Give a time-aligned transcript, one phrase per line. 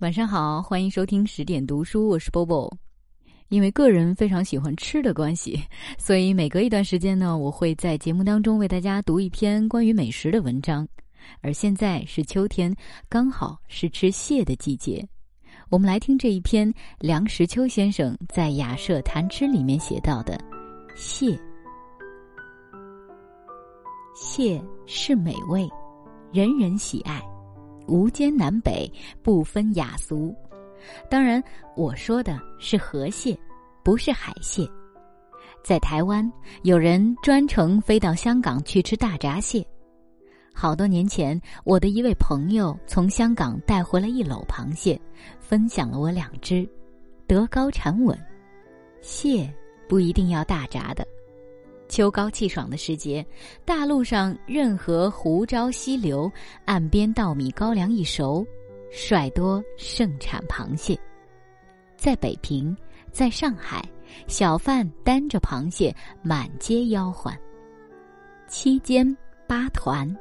[0.00, 2.72] 晚上好，欢迎收听十点读书，我是波波。
[3.48, 5.60] 因为个人非常喜欢吃的关系，
[5.98, 10.86] 所以每隔一段时间呢，我会在节目当中为大家读一篇关于美食的文章。
[11.40, 12.72] 而现在是秋天，
[13.08, 15.04] 刚好是吃蟹的季节。
[15.68, 20.40] 我们来听这一篇梁实秋先生在《雅舍谈吃》里面写到的
[20.94, 21.36] 蟹。
[24.14, 25.68] 蟹是美味，
[26.32, 27.20] 人人喜爱，
[27.88, 28.90] 无间南北，
[29.22, 30.34] 不分雅俗。
[31.10, 31.42] 当然，
[31.76, 33.36] 我说的是河蟹，
[33.82, 34.68] 不是海蟹。
[35.64, 36.30] 在台湾，
[36.62, 39.66] 有人专程飞到香港去吃大闸蟹。
[40.54, 45.00] 好多年前，我的一位朋友从香港带回了一篓螃蟹，
[45.38, 46.68] 分享了我两只，
[47.26, 48.18] 德高产稳。
[49.00, 49.52] 蟹
[49.88, 51.06] 不一定要大闸的。
[51.88, 53.24] 秋高气爽的时节，
[53.64, 56.30] 大陆上任何湖沼溪流、
[56.64, 58.46] 岸边稻米高粱一熟，
[58.90, 60.98] 率多盛产螃蟹。
[61.96, 62.76] 在北平，
[63.10, 63.82] 在上海，
[64.26, 67.32] 小贩担着螃蟹满街吆喝。
[68.46, 70.14] 七尖八团，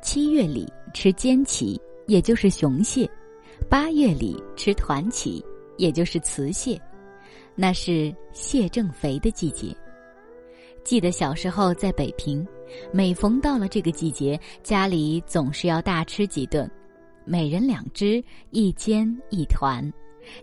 [0.00, 3.06] 七月里吃尖鳍，也就是雄蟹；
[3.68, 5.44] 八月里吃团鳍，
[5.76, 6.80] 也就是雌蟹。
[7.54, 9.76] 那是蟹正肥的季节。
[10.86, 12.46] 记得小时候在北平，
[12.92, 16.70] 每逢到了这个季节，家里总是要大吃几顿，
[17.24, 19.92] 每人两只，一煎一团，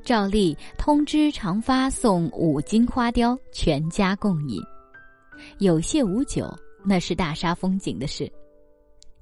[0.04, 4.62] 照例通知常发送五斤花雕，全家共饮。
[5.60, 8.30] 有蟹无酒，那是大煞风景的事。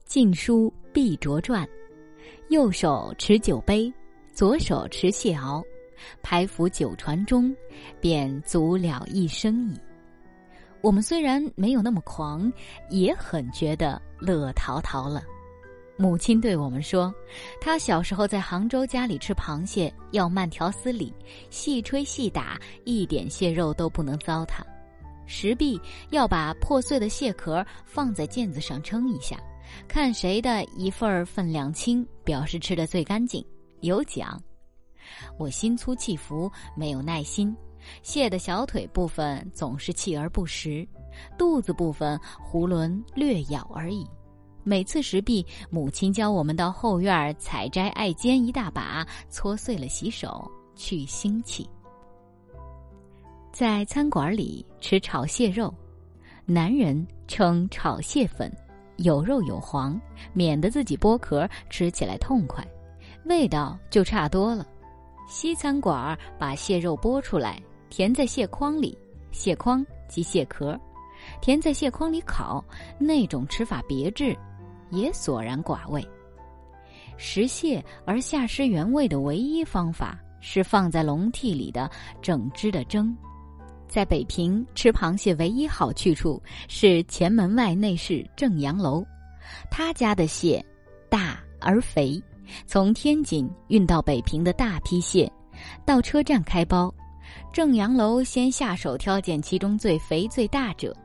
[0.07, 1.69] 晋书必着传，
[2.49, 3.93] 右手持酒杯，
[4.33, 5.63] 左手持蟹螯，
[6.23, 7.55] 拍浮酒船中，
[7.99, 9.79] 便足了一生矣。
[10.81, 12.51] 我们虽然没有那么狂，
[12.89, 15.23] 也很觉得乐陶陶了。
[15.97, 17.13] 母亲对我们说，
[17.59, 21.13] 她小时候在杭州家里吃螃蟹，要慢条斯理，
[21.51, 24.61] 细吹细打，一点蟹肉都不能糟蹋。
[25.27, 29.39] 石壁要把破碎的蟹壳放在毽子上称一下，
[29.87, 33.45] 看谁的一份分量轻，表示吃的最干净，
[33.81, 34.41] 有奖。
[35.37, 37.55] 我心粗气浮，没有耐心。
[38.01, 40.87] 蟹的小腿部分总是锲而不食，
[41.37, 42.19] 肚子部分
[42.51, 44.07] 囫囵略咬而已。
[44.63, 51.67] 每次食毕，母亲教我们到后院采摘艾尖一大把，搓碎了洗手去腥气。
[53.51, 55.73] 在餐馆里吃炒蟹肉，
[56.45, 58.51] 男人称炒蟹粉，
[58.97, 59.99] 有肉有黄，
[60.31, 62.65] 免得自己剥壳吃起来痛快，
[63.25, 64.65] 味道就差多了。
[65.27, 67.61] 西餐馆把蟹肉剥出来。
[67.91, 68.97] 填在蟹筐里，
[69.33, 70.79] 蟹筐及蟹壳，
[71.41, 72.63] 填在蟹筐里烤，
[72.97, 74.33] 那种吃法别致，
[74.91, 76.01] 也索然寡味。
[77.17, 81.91] 食蟹而下失原味的唯一方法是放在笼屉里的
[82.21, 83.13] 整只的蒸。
[83.89, 89.05] 在北平吃螃蟹唯一好去处是前门外内饰正阳楼，
[89.69, 90.65] 他家的蟹
[91.09, 92.23] 大而肥，
[92.65, 95.29] 从天津运到北平的大批蟹，
[95.85, 96.91] 到车站开包。
[97.51, 100.95] 正阳楼先下手挑拣其中最肥最大者，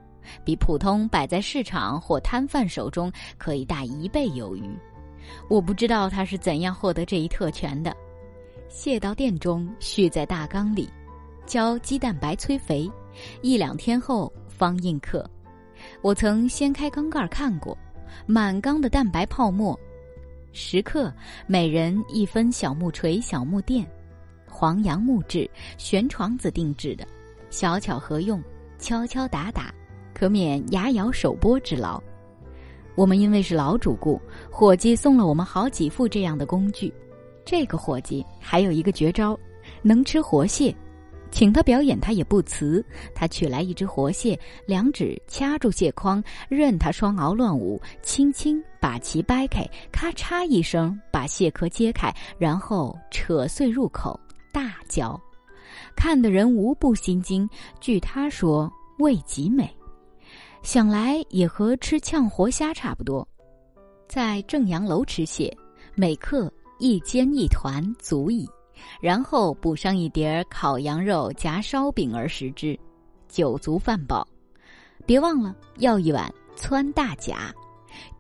[0.45, 4.71] 比普通摆在市场或摊贩手中可以大一倍有余。
[5.49, 7.95] 我不知道他是怎样获得这一特权的。
[8.69, 10.89] 蟹到店中蓄在大缸里，
[11.47, 12.91] 浇鸡蛋白催肥，
[13.43, 15.29] 一两天后方印刻。
[16.03, 17.77] 我曾掀开缸盖看过，
[18.27, 19.79] 满缸的蛋白泡沫。
[20.53, 21.13] 食客
[21.47, 23.87] 每人一分小木锤、小木垫。
[24.59, 25.47] 黄杨木质
[25.77, 27.07] 悬床子定制的，
[27.51, 28.43] 小巧合用，
[28.79, 29.71] 敲敲打打，
[30.15, 32.03] 可免牙咬手剥之劳。
[32.95, 34.19] 我们因为是老主顾，
[34.51, 36.91] 伙计送了我们好几副这样的工具。
[37.45, 39.39] 这个伙计还有一个绝招，
[39.83, 40.75] 能吃活蟹，
[41.31, 42.83] 请他表演他也不辞。
[43.15, 54.19] 他取来一只活蟹，两指掐住蟹筐，任他双螯乱舞，轻轻把其掰开，咔嚓一声把蟹壳揭开，然后扯碎入口。
[54.87, 55.21] 嚼，
[55.95, 57.49] 看的人无不心惊。
[57.81, 59.69] 据他说，味极美，
[60.63, 63.27] 想来也和吃呛活虾差不多。
[64.09, 65.55] 在正阳楼吃蟹，
[65.95, 68.49] 每客一煎一团足矣，
[69.01, 72.79] 然后补上一碟烤羊肉夹烧饼而食之，
[73.29, 74.27] 酒足饭饱。
[75.05, 77.55] 别忘了要一碗汆大甲。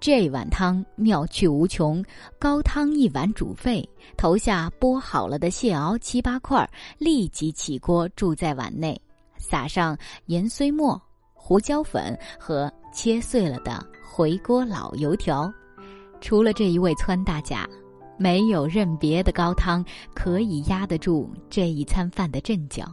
[0.00, 2.05] 这碗汤妙趣无穷，
[2.38, 6.69] 高汤一碗煮沸，投下剥好了的蟹螯七八块，
[6.99, 9.00] 立即起锅注在碗内，
[9.37, 9.96] 撒上
[10.26, 11.00] 盐碎末、
[11.34, 15.52] 胡椒粉和切碎了的回锅老油条。
[16.20, 17.69] 除了这一味川大甲，
[18.19, 19.84] 没有任别的高汤
[20.14, 22.90] 可以压得住这一餐饭的阵脚。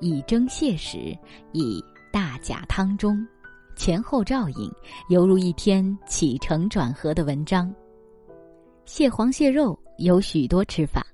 [0.00, 1.16] 以蒸蟹时，
[1.52, 1.82] 以
[2.12, 3.26] 大甲汤中，
[3.76, 4.70] 前后照应，
[5.08, 7.72] 犹如一篇起承转合的文章。
[8.84, 11.06] 蟹黄蟹肉有许多吃法，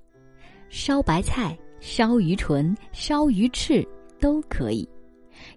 [0.69, 3.87] 烧白菜、烧鱼唇、烧鱼翅
[4.19, 4.87] 都可以。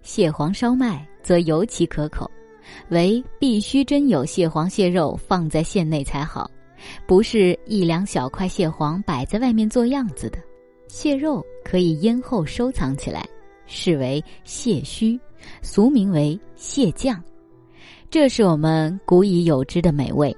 [0.01, 2.29] 蟹黄烧麦则尤其可口，
[2.89, 6.49] 唯必须真有蟹黄蟹肉放在馅内才好，
[7.05, 10.39] 不是一两小块蟹黄摆在外面做样子的。
[10.87, 13.27] 蟹肉可以腌后收藏起来，
[13.65, 15.19] 视为蟹须，
[15.61, 17.21] 俗名为蟹酱。
[18.09, 20.35] 这是我们古已有之的美味。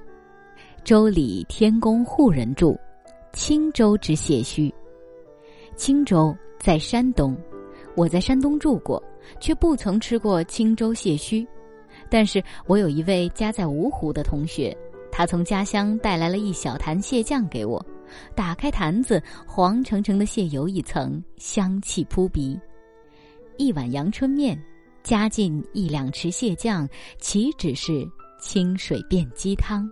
[0.84, 2.74] 周礼天宫户人著，
[3.32, 4.72] 青州之蟹须。
[5.76, 7.36] 青州在山东，
[7.94, 9.02] 我在山东住过。
[9.40, 11.46] 却不曾吃过青州蟹须，
[12.08, 14.74] 但是我有一位家在芜湖的同学，
[15.12, 17.84] 他从家乡带来了一小坛蟹酱给我。
[18.34, 22.58] 打开坛子，黄澄澄的蟹油一层，香气扑鼻。
[23.58, 24.56] 一碗阳春面，
[25.02, 26.88] 加进一两匙蟹酱，
[27.18, 28.08] 岂止是
[28.40, 29.90] 清水变鸡汤？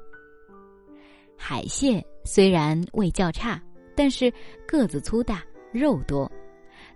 [1.36, 3.60] 海蟹虽然味较差，
[3.96, 4.32] 但是
[4.68, 5.42] 个子粗大，
[5.72, 6.30] 肉多。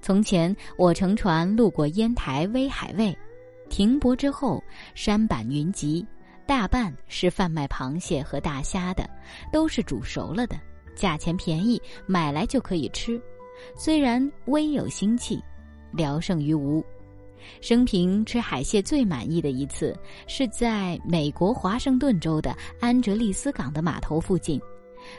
[0.00, 3.14] 从前我乘船路过烟台威海卫，
[3.68, 4.62] 停泊之后，
[4.94, 6.06] 山板云集，
[6.46, 9.10] 大半是贩卖螃蟹和大虾的，
[9.52, 10.56] 都是煮熟了的，
[10.94, 13.20] 价钱便宜，买来就可以吃。
[13.76, 15.42] 虽然微有腥气，
[15.92, 16.84] 聊胜于无。
[17.60, 19.96] 生平吃海蟹最满意的一次，
[20.26, 24.60] 是在美国华盛顿州的安哲利斯港的码头附近，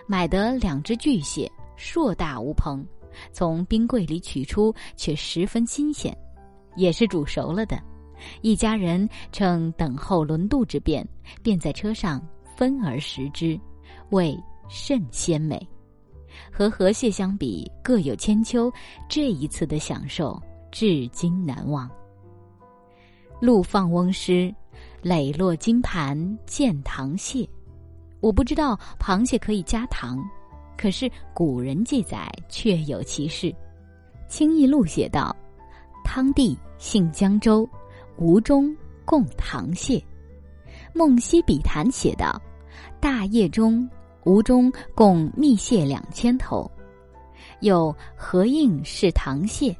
[0.05, 2.85] 买的两只巨蟹，硕大无朋。
[3.33, 6.15] 从冰柜里取出，却十分新鲜，
[6.75, 7.77] 也是煮熟了的。
[8.41, 11.05] 一家人趁等候轮渡之便，
[11.41, 12.25] 便在车上
[12.55, 13.59] 分而食之，
[14.11, 14.37] 味
[14.69, 15.59] 甚鲜美。
[16.49, 18.71] 和河蟹相比，各有千秋。
[19.09, 20.41] 这一次的享受
[20.71, 21.89] 至今难忘。
[23.39, 24.53] 陆放翁诗，
[25.01, 27.47] 磊落金盘见糖蟹。
[28.19, 30.17] 我不知道螃蟹可以加糖。
[30.77, 33.47] 可是古人记载确有其事，
[34.27, 35.35] 《清异录》写道
[36.03, 37.69] ：“汤帝姓江州，
[38.17, 38.75] 吴中
[39.05, 39.97] 供糖蟹。”
[40.93, 42.41] 《梦溪笔谈》写道
[42.99, 43.87] ：“大业中，
[44.23, 46.69] 吴中共蜜蟹两千头。”
[47.61, 49.75] 有何应是糖蟹？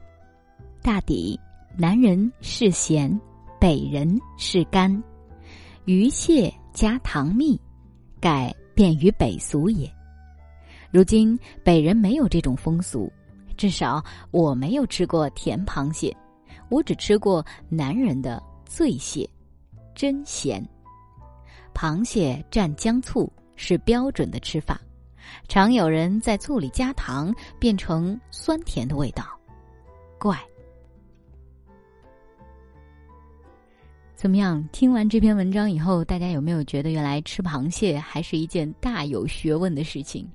[0.84, 1.40] 大抵
[1.78, 3.20] 南人是咸，
[3.60, 4.92] 北人是甘，
[5.86, 7.60] 鱼蟹加糖蜜，
[8.20, 9.90] 改便于北俗也。
[10.90, 13.12] 如今北人没有这种风俗，
[13.56, 16.16] 至少我没有吃过甜螃蟹，
[16.68, 19.30] 我只吃过南人的醉蟹，
[19.94, 20.68] 真咸。
[21.76, 24.82] 螃蟹蘸姜醋是标准的吃法，
[25.48, 29.24] 常有人在醋里加糖，变成酸甜的味道，
[30.18, 30.38] 怪。
[34.22, 34.64] 怎么样？
[34.72, 40.28] 听完这篇文章以后，大家有没有觉得原来吃螃蟹还是一件大有学问的事情？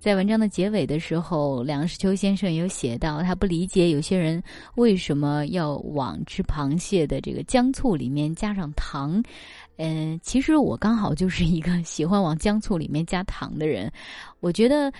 [0.00, 4.42] 在文章的结尾的时候，梁实秋先生有写到，他不理解有些人
[4.74, 9.22] 为什么要往吃螃蟹的这个姜醋里面加上糖。
[9.76, 13.88] 嗯，其实我刚好就是一个喜欢往姜醋里面加糖的人。
[14.40, 14.92] 我觉得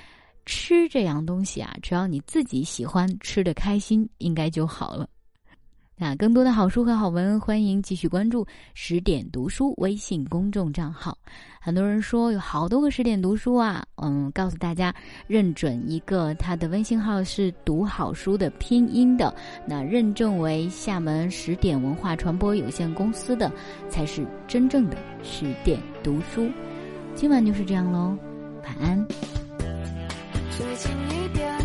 [0.47, 5.09] 吃这样东西啊，只要你自己喜欢吃的开心，应该就好了。
[6.01, 11.15] 那更多的好书和好文，欢迎继续关注十点读书微信公众账号。
[11.61, 14.95] 很多人说有好多个十点读书啊，嗯，告诉大家
[15.27, 19.35] 认准一个，他的微信号是读好书的拼音的，
[19.67, 23.53] 那认证为厦门十点文化传播有限公司的，
[23.91, 26.49] 才是真正的十点读书。
[27.15, 28.17] 今晚就是这样喽，
[28.65, 29.07] 晚安。
[30.51, 31.60] 睡近一点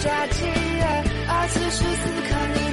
[0.00, 0.44] 假期
[0.80, 1.46] 啊啊！
[1.48, 2.65] 此时此刻你。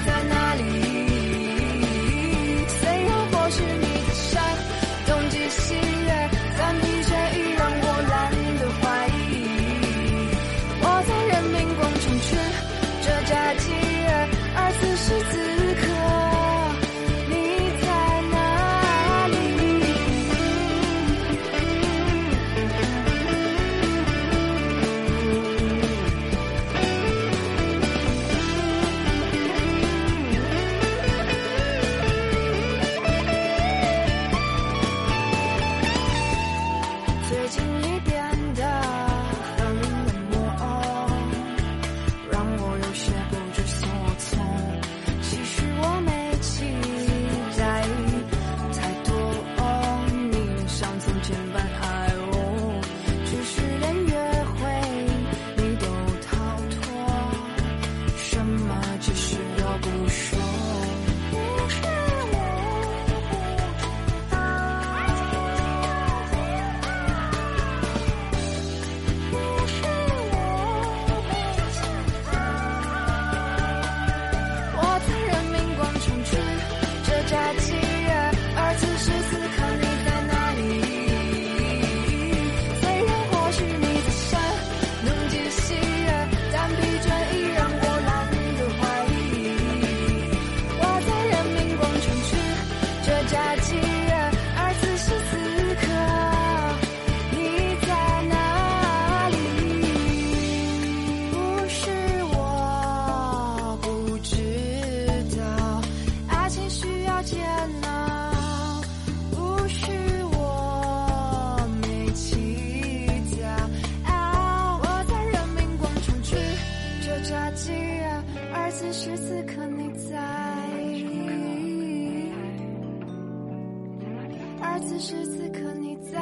[124.93, 126.21] 此时此刻你在，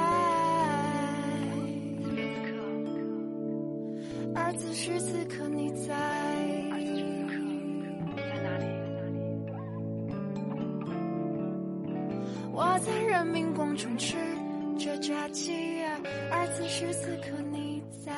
[4.34, 5.94] 而此时此刻你在。
[12.54, 14.16] 我在人民广场吃
[14.80, 15.52] 着炸鸡，
[16.32, 18.14] 而此时此刻你在。